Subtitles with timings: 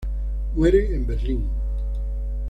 [0.55, 1.47] Muere en Berlín.